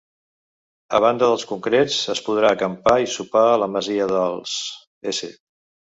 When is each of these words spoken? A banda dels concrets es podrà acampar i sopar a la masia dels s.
A 0.99 1.01
banda 1.05 1.27
dels 1.33 1.45
concrets 1.51 1.99
es 2.15 2.23
podrà 2.29 2.51
acampar 2.57 2.97
i 3.07 3.13
sopar 3.19 3.47
a 3.53 3.63
la 3.65 3.71
masia 3.79 4.13
dels 4.17 4.59
s. 5.19 5.35